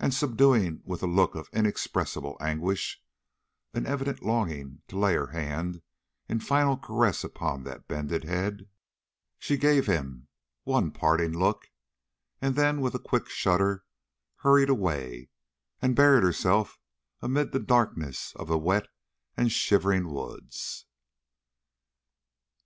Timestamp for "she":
9.38-9.56